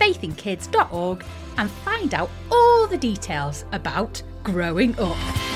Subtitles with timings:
[0.00, 1.24] faithinkids.org
[1.58, 5.49] and find out all the details about growing up.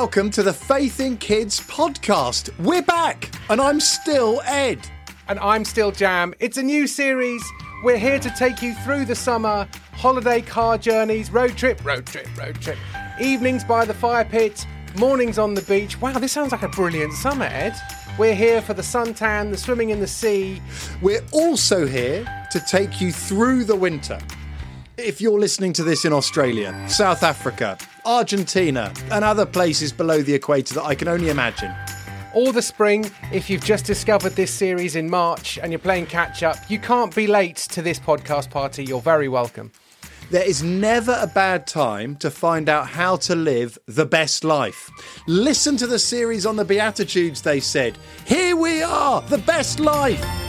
[0.00, 2.56] Welcome to the Faith in Kids podcast.
[2.60, 4.78] We're back, and I'm still Ed.
[5.26, 6.34] And I'm still Jam.
[6.38, 7.42] It's a new series.
[7.82, 12.28] We're here to take you through the summer, holiday car journeys, road trip, road trip,
[12.38, 12.78] road trip,
[13.20, 14.64] evenings by the fire pit,
[14.96, 16.00] mornings on the beach.
[16.00, 17.74] Wow, this sounds like a brilliant summer, Ed.
[18.20, 20.62] We're here for the suntan, the swimming in the sea.
[21.02, 24.20] We're also here to take you through the winter.
[24.98, 30.34] If you're listening to this in Australia, South Africa, Argentina, and other places below the
[30.34, 31.72] equator that I can only imagine.
[32.34, 36.42] Or the spring, if you've just discovered this series in March and you're playing catch
[36.42, 38.84] up, you can't be late to this podcast party.
[38.84, 39.70] You're very welcome.
[40.32, 44.90] There is never a bad time to find out how to live the best life.
[45.28, 47.96] Listen to the series on the Beatitudes, they said.
[48.26, 50.47] Here we are, the best life.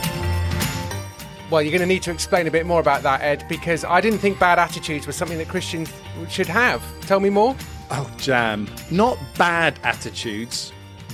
[1.50, 4.00] Well, you're going to need to explain a bit more about that, Ed, because I
[4.00, 5.92] didn't think bad attitudes was something that Christians
[6.28, 6.80] should have.
[7.02, 7.56] Tell me more.
[7.90, 8.68] Oh, Jam.
[8.92, 10.72] Not bad attitudes,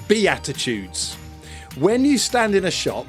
[0.09, 1.15] beatitudes.
[1.77, 3.07] When you stand in a shop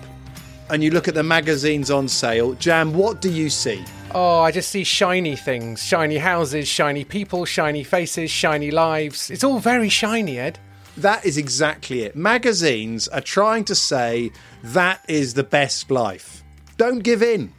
[0.70, 3.84] and you look at the magazines on sale, Jam, what do you see?
[4.12, 9.30] Oh, I just see shiny things shiny houses, shiny people, shiny faces, shiny lives.
[9.30, 10.60] It's all very shiny, Ed.
[10.96, 12.16] That is exactly it.
[12.16, 14.32] Magazines are trying to say
[14.64, 16.44] that is the best life.
[16.78, 17.54] Don't give in.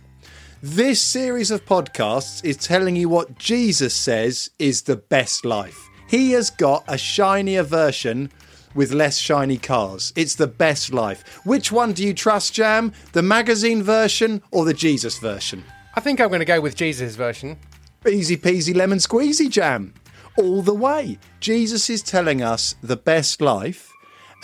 [0.62, 5.88] This series of podcasts is telling you what Jesus says is the best life.
[6.08, 8.30] He has got a shinier version
[8.76, 10.12] with less shiny cars.
[10.14, 11.44] It's the best life.
[11.44, 12.92] Which one do you trust, Jam?
[13.12, 15.64] The magazine version or the Jesus version?
[15.96, 17.58] I think I'm going to go with Jesus' version.
[18.08, 19.94] Easy peasy lemon squeezy, Jam.
[20.36, 21.18] All the way.
[21.40, 23.90] Jesus is telling us the best life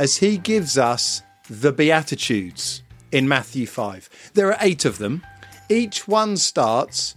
[0.01, 2.83] as he gives us the Beatitudes
[3.14, 4.32] in Matthew 5.
[4.34, 5.25] There are eight of them.
[5.70, 7.14] Each one starts,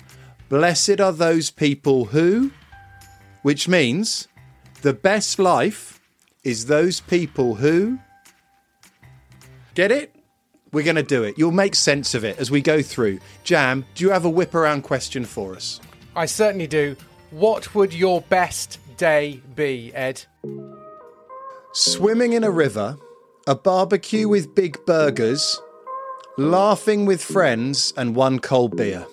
[0.47, 2.51] Blessed are those people who,
[3.41, 4.29] which means
[4.83, 5.99] the best life
[6.43, 7.99] is those people who.
[9.73, 10.15] Get it?
[10.71, 11.35] We're going to do it.
[11.37, 13.19] You'll make sense of it as we go through.
[13.43, 15.81] Jam, do you have a whip around question for us?
[16.15, 16.95] I certainly do.
[17.31, 20.23] What would your best day be, Ed?
[21.73, 22.97] Swimming in a river,
[23.47, 25.59] a barbecue with big burgers,
[26.37, 29.05] laughing with friends, and one cold beer.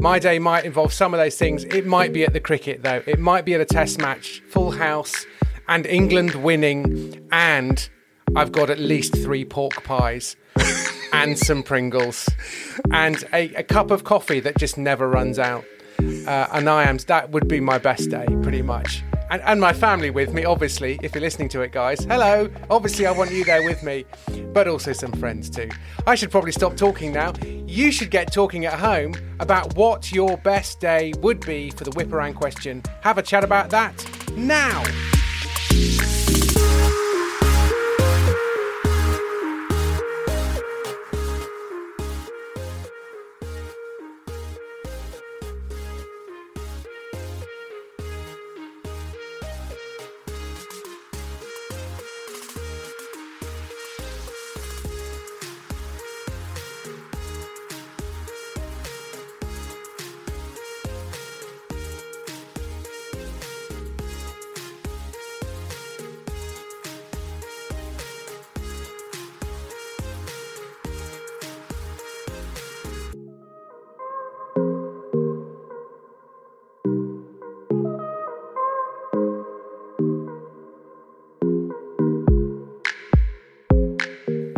[0.00, 1.64] My day might involve some of those things.
[1.64, 3.02] It might be at the cricket, though.
[3.06, 5.26] It might be at a test match, full house,
[5.66, 7.88] and England winning, and
[8.36, 10.36] I've got at least three pork pies.
[11.12, 12.28] and some Pringles,
[12.90, 15.64] and a, a, cup of coffee that just never runs out.
[15.98, 19.02] Uh, and I am that would be my best day, pretty much.
[19.30, 22.04] And, and my family with me, obviously, if you're listening to it, guys.
[22.04, 22.48] Hello.
[22.70, 24.04] Obviously, I want you there with me,
[24.52, 25.68] but also some friends too.
[26.06, 27.34] I should probably stop talking now.
[27.66, 31.90] You should get talking at home about what your best day would be for the
[31.90, 32.82] whip around question.
[33.02, 34.04] Have a chat about that
[34.36, 34.82] now.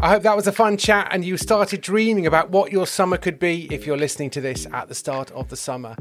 [0.03, 3.19] I hope that was a fun chat and you started dreaming about what your summer
[3.19, 5.95] could be if you're listening to this at the start of the summer.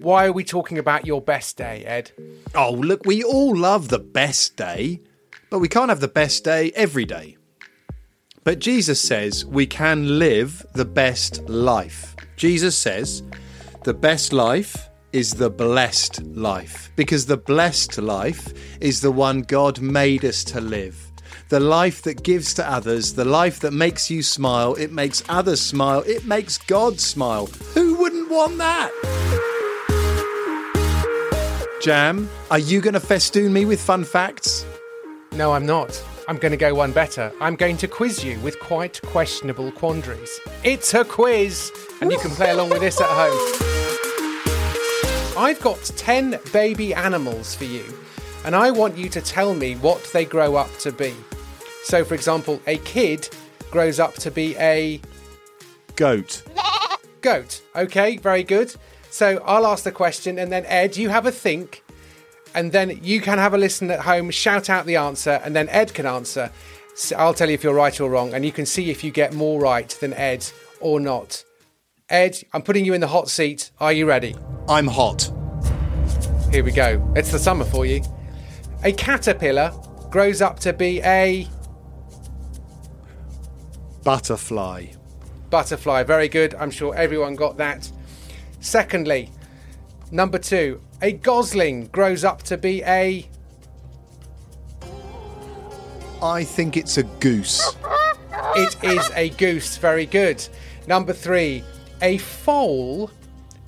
[0.00, 2.12] Why are we talking about your best day, Ed?
[2.54, 5.00] Oh, look, we all love the best day,
[5.50, 7.36] but we can't have the best day every day.
[8.44, 12.14] But Jesus says we can live the best life.
[12.36, 13.24] Jesus says
[13.82, 19.80] the best life is the blessed life because the blessed life is the one God
[19.80, 21.03] made us to live.
[21.50, 25.60] The life that gives to others, the life that makes you smile, it makes others
[25.60, 27.46] smile, it makes God smile.
[27.74, 28.90] Who wouldn't want that?
[31.82, 34.64] Jam, are you going to festoon me with fun facts?
[35.32, 36.02] No, I'm not.
[36.28, 37.30] I'm going to go one better.
[37.42, 40.40] I'm going to quiz you with quite questionable quandaries.
[40.62, 41.70] It's a quiz,
[42.00, 43.36] and you can play along with this at home.
[45.36, 47.84] I've got 10 baby animals for you,
[48.46, 51.14] and I want you to tell me what they grow up to be.
[51.84, 53.28] So, for example, a kid
[53.70, 55.00] grows up to be a
[55.96, 56.42] Goat.
[57.20, 57.62] goat.
[57.76, 58.74] Okay, very good.
[59.10, 61.84] So I'll ask the question, and then Ed, you have a think,
[62.54, 65.68] and then you can have a listen at home, shout out the answer, and then
[65.68, 66.50] Ed can answer.
[66.96, 69.10] So I'll tell you if you're right or wrong, and you can see if you
[69.10, 70.46] get more right than Ed
[70.80, 71.44] or not.
[72.08, 73.70] Ed, I'm putting you in the hot seat.
[73.78, 74.34] Are you ready?
[74.68, 75.30] I'm hot.
[76.50, 77.12] Here we go.
[77.14, 78.02] It's the summer for you.
[78.82, 79.72] A caterpillar
[80.10, 81.48] grows up to be a
[84.04, 84.86] Butterfly.
[85.50, 86.02] butterfly.
[86.02, 86.54] Very good.
[86.56, 87.90] I'm sure everyone got that.
[88.60, 89.30] Secondly,
[90.10, 93.28] number two, a gosling grows up to be a
[96.22, 97.76] I think it's a goose.
[98.56, 99.76] It is a goose.
[99.76, 100.46] Very good.
[100.86, 101.62] Number three,
[102.00, 103.10] a foal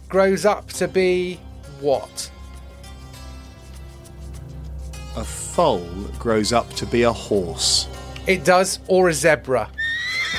[0.08, 1.38] grows up to be
[1.80, 2.30] what?
[5.16, 5.86] A foal
[6.18, 7.88] grows up to be a horse.
[8.26, 9.68] It does, or a zebra.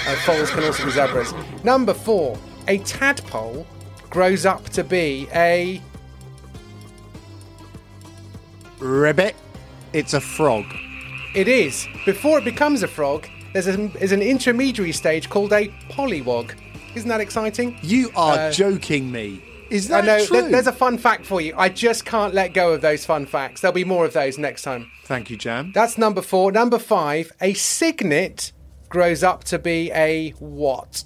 [0.08, 1.34] Uh, foals can also be zebras.
[1.64, 2.38] Number four,
[2.68, 3.68] a tadpole
[4.10, 5.82] grows up to be a.
[8.80, 9.36] Ribbit.
[9.94, 10.66] It's a frog.
[11.34, 11.88] It is.
[12.06, 16.54] Before it becomes a frog, there's, a, there's an intermediary stage called a pollywog.
[16.96, 17.78] Isn't that exciting?
[17.82, 19.42] You are Uh, joking me.
[19.70, 20.26] Is I that know.
[20.26, 20.42] true?
[20.42, 21.54] there- There's a fun fact for you.
[21.58, 23.62] I just can't let go of those fun facts.
[23.62, 24.90] There'll be more of those next time.
[25.04, 25.72] Thank you, Jam.
[25.74, 26.52] That's number four.
[26.52, 28.52] Number five, a cygnet
[28.90, 31.04] grows up to be a what?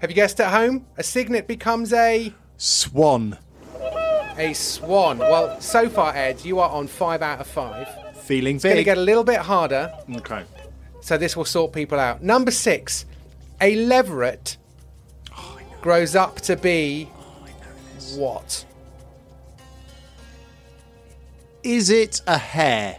[0.00, 0.86] Have you guessed at home?
[0.96, 3.38] A cygnet becomes a Swan.
[4.36, 5.18] a swan.
[5.18, 7.88] Well, so far, Ed, you are on five out of five.
[8.22, 10.44] Feeling It's going to get a little bit harder, okay.
[11.00, 12.22] so this will sort people out.
[12.22, 13.04] Number six,
[13.60, 14.56] a leveret
[15.80, 17.04] grows up to be
[18.14, 18.64] what?
[21.64, 22.98] Is it a hare?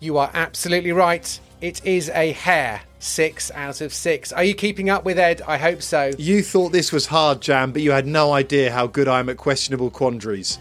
[0.00, 1.40] You are absolutely right.
[1.64, 2.82] It is a hare.
[2.98, 4.34] Six out of six.
[4.34, 5.40] Are you keeping up with Ed?
[5.48, 6.10] I hope so.
[6.18, 9.30] You thought this was hard, Jam, but you had no idea how good I am
[9.30, 10.58] at questionable quandaries.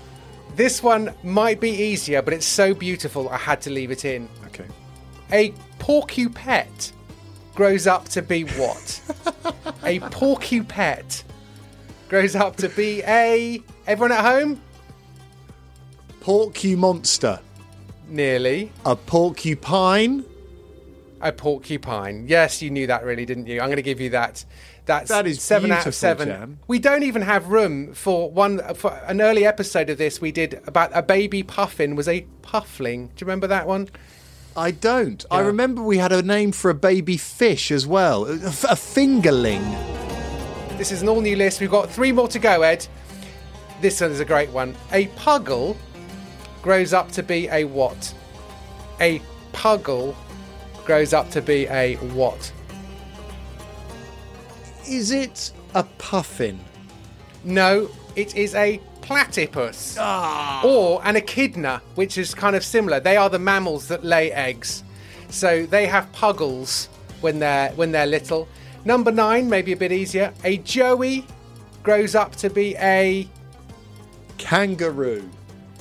[0.55, 4.29] This one might be easier, but it's so beautiful I had to leave it in.
[4.45, 4.63] Okay.
[5.33, 6.93] A porcupette
[7.53, 9.01] grows up to be what?
[9.83, 11.25] a porcupette
[12.07, 13.61] grows up to be a.
[13.87, 14.61] Everyone at home?
[16.21, 17.41] Porcu monster.
[18.07, 18.71] Nearly.
[18.85, 20.23] A porcupine.
[21.23, 22.25] A porcupine.
[22.27, 23.61] Yes, you knew that, really, didn't you?
[23.61, 24.43] I'm going to give you that.
[24.85, 26.27] That's That is seven out of seven.
[26.27, 26.59] Jan.
[26.67, 28.59] We don't even have room for one.
[28.75, 33.07] For an early episode of this, we did about a baby puffin was a puffling.
[33.07, 33.87] Do you remember that one?
[34.55, 35.25] I don't.
[35.31, 38.35] I remember we had a name for a baby fish as well, a
[38.75, 39.63] fingerling.
[40.77, 41.61] This is an all new list.
[41.61, 42.85] We've got three more to go, Ed.
[43.81, 44.75] This one is a great one.
[44.91, 45.77] A puggle
[46.61, 48.13] grows up to be a what?
[48.99, 49.21] A
[49.53, 50.15] puggle
[50.85, 52.51] grows up to be a what?
[54.87, 56.59] Is it a puffin?
[57.43, 59.97] No, it is a platypus.
[59.99, 60.61] Ah.
[60.65, 62.99] Or an echidna, which is kind of similar.
[62.99, 64.83] They are the mammals that lay eggs.
[65.29, 66.87] So they have puggles
[67.21, 68.47] when they're when they're little.
[68.85, 70.33] Number nine, maybe a bit easier.
[70.43, 71.25] A joey
[71.83, 73.27] grows up to be a
[74.37, 75.29] Kangaroo.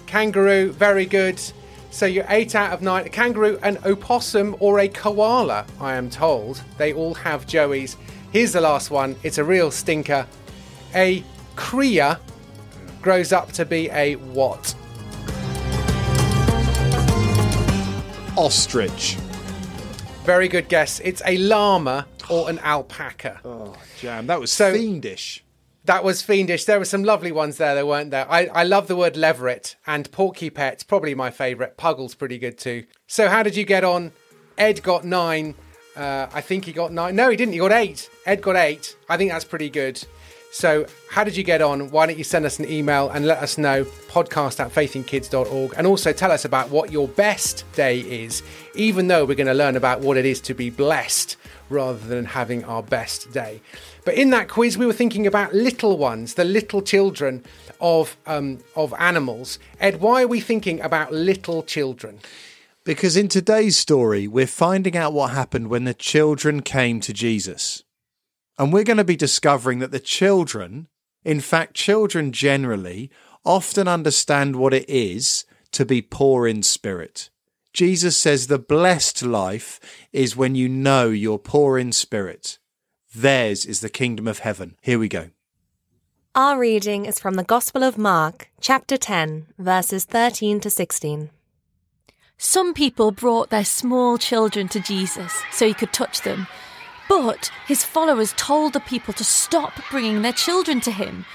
[0.06, 0.72] kangaroo.
[0.72, 1.40] Very good.
[1.92, 3.06] So you're eight out of nine.
[3.06, 6.60] A kangaroo, an opossum, or a koala, I am told.
[6.78, 7.96] They all have joeys.
[8.32, 9.14] Here's the last one.
[9.22, 10.26] It's a real stinker.
[10.94, 11.22] A
[11.54, 12.18] cria
[13.02, 14.74] grows up to be a what?
[18.36, 19.14] Ostrich.
[20.24, 20.98] Very good guess.
[21.00, 23.40] It's a llama or an alpaca.
[23.44, 25.44] Oh, Jam, that was So- fiendish.
[25.84, 26.64] That was fiendish.
[26.64, 28.30] There were some lovely ones there, there weren't there?
[28.30, 31.76] I, I love the word leveret and porcupette, probably my favourite.
[31.76, 32.84] Puggle's pretty good too.
[33.08, 34.12] So, how did you get on?
[34.56, 35.54] Ed got nine
[35.96, 37.16] Uh, I think he got nine.
[37.16, 37.52] No, he didn't.
[37.52, 38.08] He got eight.
[38.24, 38.96] Ed got eight.
[39.08, 40.02] I think that's pretty good.
[40.52, 41.90] So, how did you get on?
[41.90, 43.84] Why don't you send us an email and let us know?
[44.08, 45.74] Podcast at faithinkids.org.
[45.76, 48.42] And also tell us about what your best day is,
[48.74, 51.36] even though we're going to learn about what it is to be blessed
[51.68, 53.60] rather than having our best day.
[54.04, 57.44] But in that quiz, we were thinking about little ones, the little children
[57.80, 59.58] of, um, of animals.
[59.80, 62.18] Ed, why are we thinking about little children?
[62.84, 67.84] Because in today's story, we're finding out what happened when the children came to Jesus.
[68.58, 70.88] And we're going to be discovering that the children,
[71.24, 73.08] in fact, children generally,
[73.44, 77.30] often understand what it is to be poor in spirit.
[77.72, 79.80] Jesus says the blessed life
[80.12, 82.58] is when you know you're poor in spirit.
[83.14, 84.76] Theirs is the kingdom of heaven.
[84.80, 85.30] Here we go.
[86.34, 91.28] Our reading is from the Gospel of Mark, chapter 10, verses 13 to 16.
[92.38, 96.46] Some people brought their small children to Jesus so he could touch them.
[97.06, 101.26] But his followers told the people to stop bringing their children to him.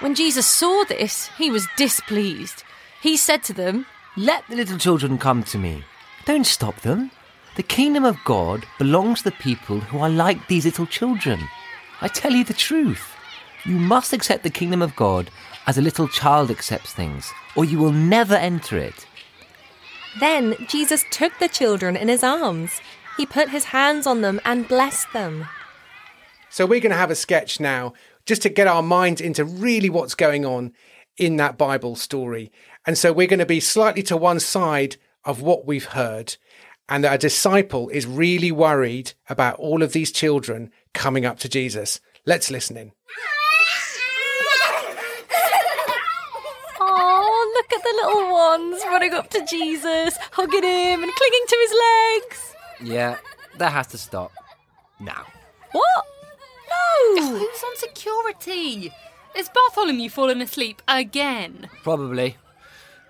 [0.00, 2.64] When Jesus saw this, he was displeased.
[3.00, 3.86] He said to them,
[4.18, 5.84] Let the little children come to me.
[6.26, 7.10] Don't stop them.
[7.56, 11.38] The kingdom of God belongs to the people who are like these little children.
[12.00, 13.14] I tell you the truth.
[13.64, 15.30] You must accept the kingdom of God
[15.68, 19.06] as a little child accepts things, or you will never enter it.
[20.18, 22.80] Then Jesus took the children in his arms.
[23.16, 25.46] He put his hands on them and blessed them.
[26.50, 27.92] So we're going to have a sketch now
[28.26, 30.72] just to get our minds into really what's going on
[31.16, 32.50] in that Bible story.
[32.84, 36.36] And so we're going to be slightly to one side of what we've heard.
[36.88, 41.48] And that a disciple is really worried about all of these children coming up to
[41.48, 42.00] Jesus.
[42.26, 42.92] Let's listen in.
[46.80, 51.56] Oh, look at the little ones running up to Jesus, hugging him and clinging to
[51.62, 51.74] his
[52.20, 52.54] legs.
[52.82, 53.18] Yeah,
[53.58, 54.32] that has to stop.
[55.00, 55.26] Now.
[55.72, 56.04] What?
[56.70, 57.22] No!
[57.38, 58.92] Who's on security?
[59.34, 61.68] Is Bartholomew fallen asleep again?
[61.82, 62.36] Probably.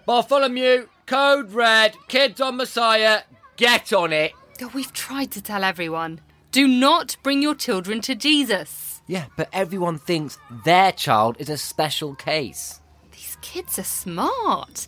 [0.07, 3.23] Bartholomew, code red, kids on Messiah,
[3.57, 4.33] get on it.
[4.73, 6.21] We've tried to tell everyone.
[6.53, 9.03] Do not bring your children to Jesus.
[9.07, 12.81] Yeah, but everyone thinks their child is a special case.
[13.13, 14.87] These kids are smart.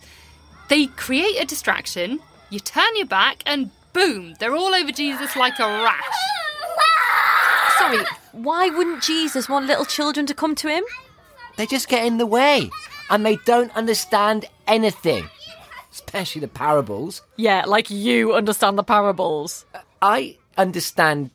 [0.69, 2.21] They create a distraction,
[2.51, 6.05] you turn your back, and boom, they're all over Jesus like a rash.
[7.79, 10.85] Sorry, why wouldn't Jesus want little children to come to him?
[11.57, 12.71] They just get in the way
[13.11, 15.29] and they don't understand anything,
[15.97, 17.23] especially the parables.
[17.37, 19.65] Yeah, like you understand the parables.
[20.03, 21.31] I understand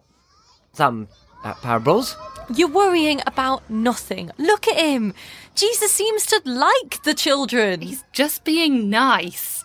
[0.74, 1.08] some
[1.44, 2.16] uh, parables.
[2.54, 4.30] You're worrying about nothing.
[4.38, 5.14] Look at him.
[5.56, 7.82] Jesus seems to like the children.
[7.82, 9.64] He's just being nice.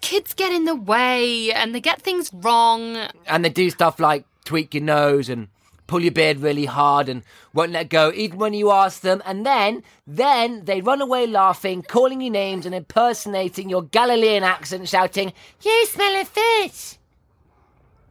[0.00, 2.96] Kids get in the way and they get things wrong.
[3.26, 5.48] And they do stuff like tweak your nose and
[5.88, 9.20] pull your beard really hard and won't let go even when you ask them.
[9.24, 14.88] And then, then they run away laughing, calling you names and impersonating your Galilean accent,
[14.88, 16.98] shouting, You smell of fish!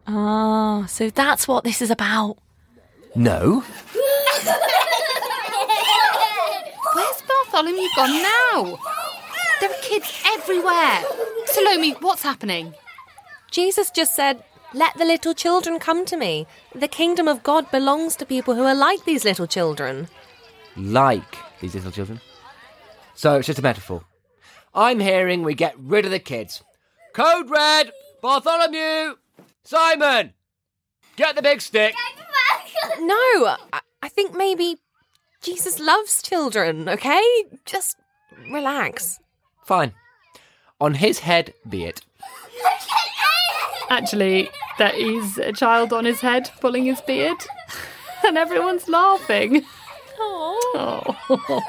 [0.05, 2.37] Ah, so that's what this is about.
[3.15, 3.63] No.
[6.93, 8.79] Where's Bartholomew gone now?
[9.59, 11.03] There are kids everywhere.
[11.45, 12.73] Salome, what's happening?
[13.51, 14.43] Jesus just said,
[14.73, 16.45] Let the little children come to me.
[16.75, 20.09] The kingdom of God belongs to people who are like these little children.
[20.75, 22.19] Like these little children.
[23.15, 24.03] So it's just a metaphor.
[24.75, 26.61] I'm hearing we get rid of the kids.
[27.13, 27.91] Code red!
[28.21, 29.15] Bartholomew!
[29.63, 30.33] Simon!
[31.15, 31.95] Get the big stick!
[32.99, 33.15] No,
[33.73, 34.77] I, I think maybe
[35.41, 37.21] Jesus loves children, okay?
[37.65, 37.97] Just
[38.51, 39.19] relax.
[39.65, 39.93] Fine.
[40.79, 42.01] On his head be it.
[43.89, 47.37] Actually, there is a child on his head pulling his beard,
[48.25, 49.65] and everyone's laughing.
[50.19, 51.63] Oh.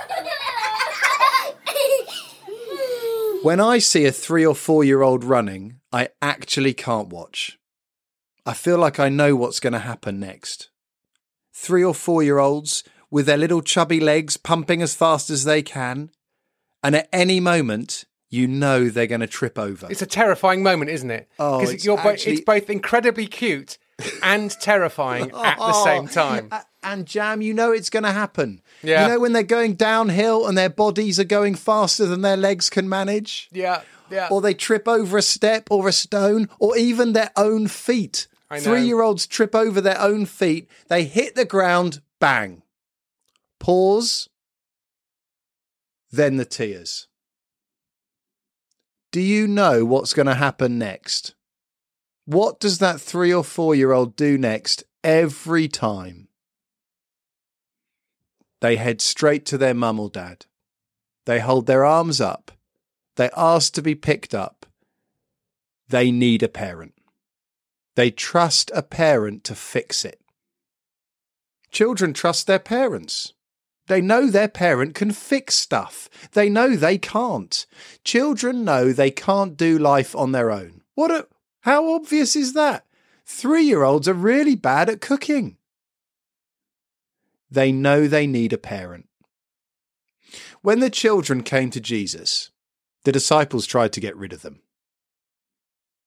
[3.42, 7.58] When I see a three or four year old running, I actually can't watch.
[8.44, 10.70] I feel like I know what's going to happen next.
[11.52, 15.62] Three or four year olds with their little chubby legs pumping as fast as they
[15.62, 16.10] can,
[16.82, 19.86] and at any moment, you know they're going to trip over.
[19.90, 21.28] It's a terrifying moment, isn't it?
[21.38, 23.78] Oh, it's you're bo- actually- it's both incredibly cute
[24.22, 26.50] and terrifying at the same oh, time.
[26.82, 28.62] And Jam, you know it's going to happen.
[28.82, 29.02] Yeah.
[29.02, 32.70] You know when they're going downhill and their bodies are going faster than their legs
[32.70, 33.48] can manage?
[33.52, 34.28] Yeah, yeah.
[34.30, 38.28] Or they trip over a step or a stone or even their own feet.
[38.56, 40.70] Three year olds trip over their own feet.
[40.88, 42.62] They hit the ground, bang.
[43.58, 44.30] Pause.
[46.10, 47.07] Then the tears.
[49.10, 51.34] Do you know what's going to happen next?
[52.26, 56.28] What does that three or four year old do next every time?
[58.60, 60.46] They head straight to their mum or dad.
[61.24, 62.52] They hold their arms up.
[63.16, 64.66] They ask to be picked up.
[65.88, 66.94] They need a parent.
[67.96, 70.20] They trust a parent to fix it.
[71.70, 73.32] Children trust their parents.
[73.88, 76.08] They know their parent can fix stuff.
[76.32, 77.66] They know they can't.
[78.04, 80.82] Children know they can't do life on their own.
[80.94, 81.26] What a,
[81.60, 82.86] how obvious is that?
[83.24, 85.56] Three year olds are really bad at cooking.
[87.50, 89.08] They know they need a parent.
[90.60, 92.50] When the children came to Jesus,
[93.04, 94.60] the disciples tried to get rid of them.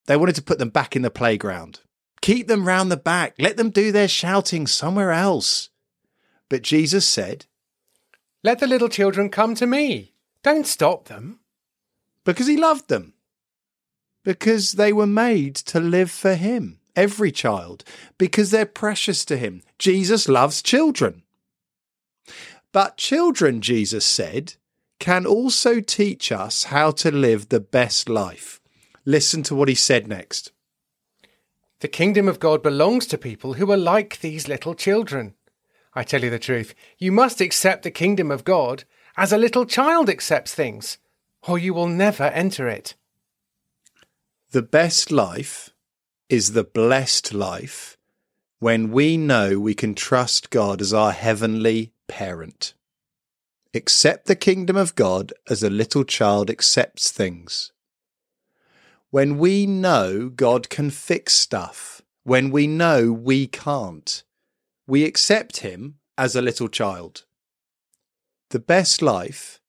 [0.05, 1.79] They wanted to put them back in the playground.
[2.21, 3.33] Keep them round the back.
[3.39, 5.69] Let them do their shouting somewhere else.
[6.49, 7.45] But Jesus said,
[8.43, 10.13] Let the little children come to me.
[10.43, 11.39] Don't stop them.
[12.23, 13.13] because he loved them.
[14.23, 17.83] Because they were made to live for him, every child,
[18.17, 19.63] because they're precious to him.
[19.79, 21.23] Jesus loves children.
[22.71, 24.53] But children, Jesus said,
[24.99, 28.61] can also teach us how to live the best life.
[29.03, 30.51] Listen to what he said next.
[31.79, 35.33] The kingdom of God belongs to people who are like these little children.
[35.93, 38.85] I tell you the truth, you must accept the kingdom of God
[39.17, 40.97] as a little child accepts things,
[41.47, 42.95] or you will never enter it.
[44.51, 45.69] The best life
[46.29, 47.97] is the blessed life
[48.59, 52.73] when we know we can trust God as our heavenly parent.
[53.73, 57.71] Accept the kingdom of God as a little child accepts things.
[59.09, 64.23] When we know God can fix stuff, when we know we can't,
[64.91, 67.23] we accept Him as a little child.
[68.49, 69.61] The best life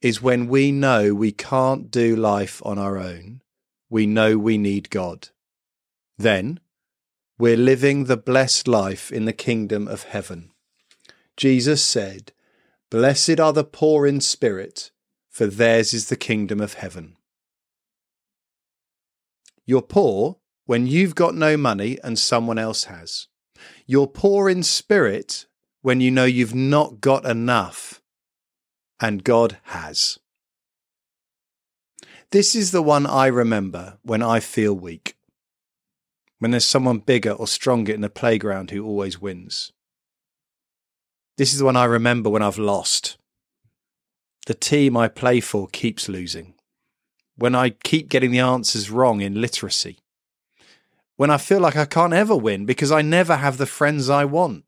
[0.00, 3.42] is when we know we can't do life on our own
[3.90, 5.28] we know we need God.
[6.16, 6.60] Then
[7.38, 10.52] we're living the blessed life in the kingdom of heaven.
[11.36, 12.32] Jesus said,
[12.88, 14.92] Blessed are the poor in spirit,
[15.28, 17.16] for theirs is the kingdom of heaven.
[19.66, 23.26] You're poor when you've got no money and someone else has.
[23.86, 25.46] You're poor in spirit
[25.82, 28.00] when you know you've not got enough
[29.00, 30.18] and God has.
[32.30, 35.16] This is the one I remember when I feel weak.
[36.38, 39.72] When there's someone bigger or stronger in the playground who always wins.
[41.36, 43.16] This is the one I remember when I've lost.
[44.46, 46.54] The team I play for keeps losing.
[47.36, 49.98] When I keep getting the answers wrong in literacy.
[51.20, 54.24] When I feel like I can't ever win because I never have the friends I
[54.24, 54.64] want.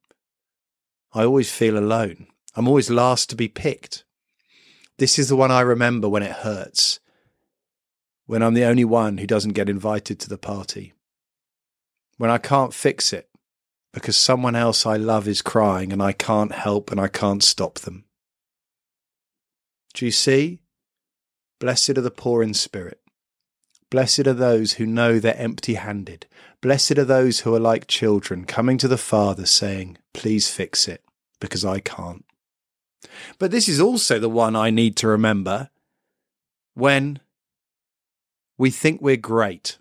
[1.15, 2.27] I always feel alone.
[2.55, 4.05] I'm always last to be picked.
[4.99, 7.01] This is the one I remember when it hurts
[8.27, 10.93] when I'm the only one who doesn't get invited to the party,
[12.19, 13.31] when I can't fix it
[13.95, 17.79] because someone else I love is crying and I can't help and I can't stop
[17.79, 18.05] them.
[19.95, 20.61] Do you see?
[21.61, 23.01] Blessed are the poor in spirit.
[23.91, 26.27] Blessed are those who know they're empty handed.
[26.63, 31.05] Blessed are those who are like children coming to the Father saying, Please fix it,
[31.41, 32.25] because I can't.
[33.41, 35.71] But this is also the one I need to remember
[36.75, 37.19] when
[38.57, 39.79] we think we're great.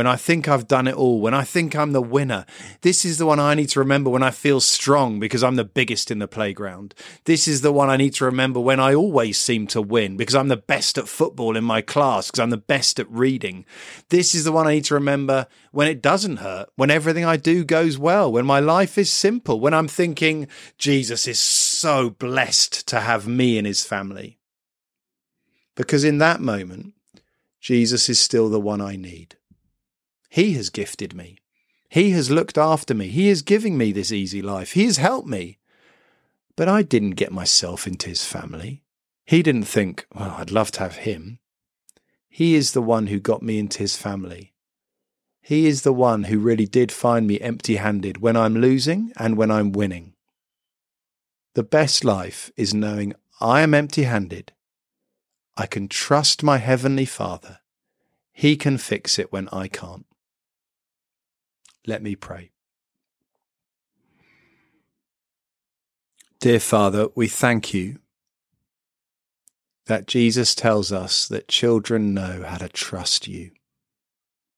[0.00, 2.46] When I think I've done it all, when I think I'm the winner,
[2.80, 5.62] this is the one I need to remember when I feel strong because I'm the
[5.62, 6.94] biggest in the playground.
[7.26, 10.34] This is the one I need to remember when I always seem to win because
[10.34, 13.66] I'm the best at football in my class, because I'm the best at reading.
[14.08, 17.36] This is the one I need to remember when it doesn't hurt, when everything I
[17.36, 22.88] do goes well, when my life is simple, when I'm thinking, Jesus is so blessed
[22.88, 24.38] to have me in his family.
[25.76, 26.94] Because in that moment,
[27.60, 29.36] Jesus is still the one I need.
[30.30, 31.38] He has gifted me.
[31.88, 33.08] He has looked after me.
[33.08, 34.72] He is giving me this easy life.
[34.72, 35.58] He has helped me.
[36.56, 38.82] But I didn't get myself into his family.
[39.26, 41.40] He didn't think, well, I'd love to have him.
[42.28, 44.54] He is the one who got me into his family.
[45.42, 49.36] He is the one who really did find me empty handed when I'm losing and
[49.36, 50.14] when I'm winning.
[51.54, 54.52] The best life is knowing I am empty handed
[55.60, 57.58] I can trust my Heavenly Father.
[58.32, 60.06] He can fix it when I can't.
[61.86, 62.50] Let me pray.
[66.40, 67.98] Dear Father, we thank you
[69.86, 73.50] that Jesus tells us that children know how to trust you.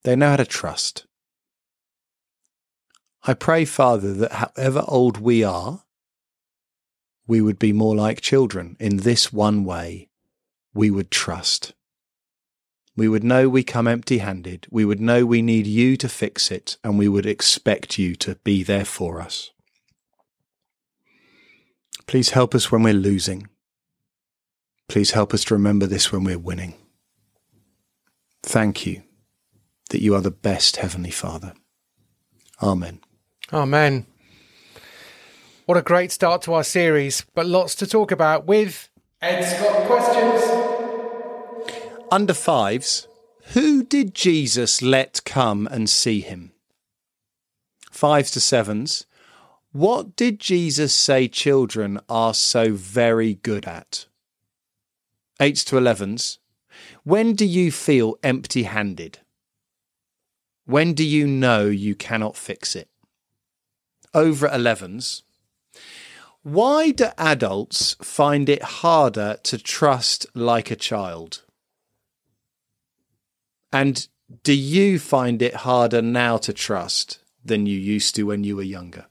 [0.05, 1.07] They know how to trust.
[3.25, 5.85] I pray, Father, that however old we are,
[7.27, 10.09] we would be more like children in this one way
[10.75, 11.73] we would trust.
[12.97, 14.67] We would know we come empty handed.
[14.71, 18.37] We would know we need you to fix it, and we would expect you to
[18.45, 19.51] be there for us.
[22.07, 23.49] Please help us when we're losing.
[24.89, 26.75] Please help us to remember this when we're winning.
[28.43, 29.03] Thank you
[29.91, 31.55] that you are the best Heavenly Father.
[32.63, 33.01] Amen.
[33.53, 34.07] Amen.
[35.65, 38.91] What a great start to our series, but lots to talk about with
[39.23, 40.32] Ed Scott questions.
[42.13, 43.09] Under fives,
[43.55, 46.53] who did Jesus let come and see him?
[47.91, 49.07] Fives to sevens,
[49.73, 54.05] what did Jesus say children are so very good at?
[55.41, 56.39] Eights to elevens,
[57.03, 59.21] when do you feel empty handed?
[60.67, 62.91] When do you know you cannot fix it?
[64.13, 65.23] Over at 11s,
[66.43, 71.45] why do adults find it harder to trust like a child?
[73.73, 74.07] And
[74.43, 78.63] do you find it harder now to trust than you used to when you were
[78.63, 79.07] younger?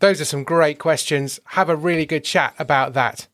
[0.00, 1.40] Those are some great questions.
[1.44, 3.28] Have a really good chat about that.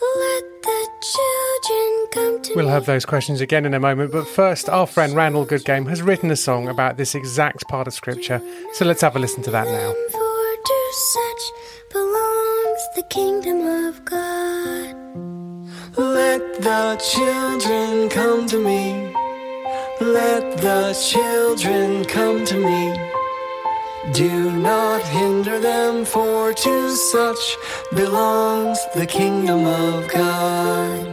[0.00, 4.68] Let the children come to We'll have those questions again in a moment, but first,
[4.68, 8.42] our friend Randall Goodgame has written a song about this exact part of Scripture,
[8.74, 9.92] so let's have a listen to that now.
[10.10, 14.41] For to such belongs the kingdom of God.
[16.02, 19.14] Let the children come to me.
[20.00, 22.82] Let the children come to me.
[24.12, 27.56] Do not hinder them, for to such
[27.94, 31.06] belongs the kingdom of God.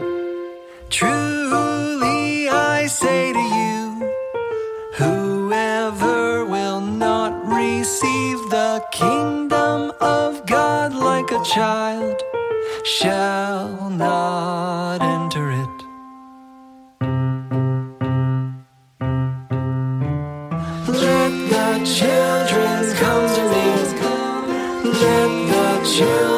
[0.90, 3.80] Truly I say to you,
[4.94, 12.24] whoever will not receive the kingdom of God like a child
[12.90, 15.78] shall not enter it.
[20.88, 23.70] Let the children come to me.
[25.02, 26.29] Let the children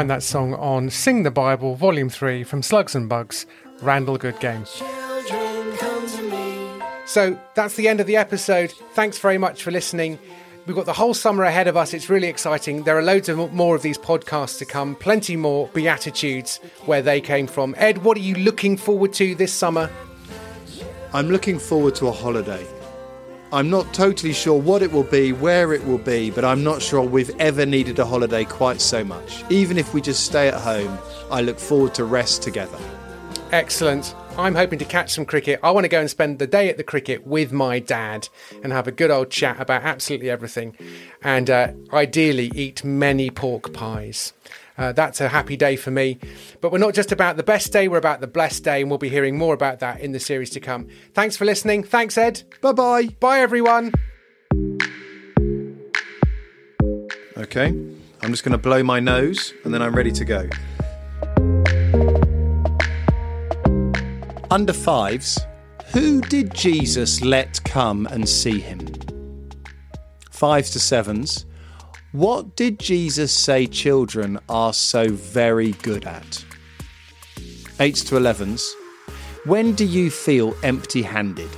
[0.00, 3.44] find that song on Sing the Bible, Volume 3 from Slugs and Bugs,
[3.82, 4.64] Randall Goodgame.
[4.74, 6.82] Children come to me.
[7.04, 8.70] So that's the end of the episode.
[8.94, 10.18] Thanks very much for listening.
[10.64, 11.92] We've got the whole summer ahead of us.
[11.92, 12.84] It's really exciting.
[12.84, 17.20] There are loads of more of these podcasts to come, plenty more Beatitudes where they
[17.20, 17.74] came from.
[17.76, 19.90] Ed, what are you looking forward to this summer?
[21.12, 22.66] I'm looking forward to a holiday.
[23.52, 26.80] I'm not totally sure what it will be, where it will be, but I'm not
[26.80, 29.42] sure we've ever needed a holiday quite so much.
[29.50, 30.96] Even if we just stay at home,
[31.32, 32.78] I look forward to rest together.
[33.50, 34.14] Excellent.
[34.38, 35.58] I'm hoping to catch some cricket.
[35.64, 38.28] I want to go and spend the day at the cricket with my dad
[38.62, 40.76] and have a good old chat about absolutely everything,
[41.20, 44.32] and uh, ideally eat many pork pies.
[44.80, 46.18] Uh, that's a happy day for me.
[46.62, 48.98] But we're not just about the best day, we're about the blessed day, and we'll
[48.98, 50.88] be hearing more about that in the series to come.
[51.12, 51.84] Thanks for listening.
[51.84, 52.44] Thanks, Ed.
[52.62, 53.08] Bye bye.
[53.20, 53.92] Bye, everyone.
[57.36, 60.48] Okay, I'm just going to blow my nose and then I'm ready to go.
[64.50, 65.38] Under fives,
[65.92, 68.88] who did Jesus let come and see him?
[70.30, 71.44] Fives to sevens,
[72.12, 76.44] what did Jesus say children are so very good at?
[77.78, 78.74] Eights to elevens,
[79.44, 81.50] when do you feel empty handed?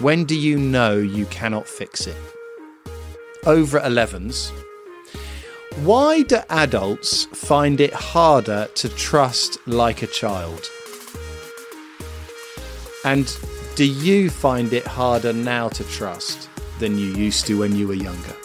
[0.00, 2.16] When do you know you cannot fix it?
[3.46, 4.50] over at 11s.
[5.84, 10.68] Why do adults find it harder to trust like a child?
[13.04, 13.34] And
[13.74, 17.94] do you find it harder now to trust than you used to when you were
[17.94, 18.36] younger?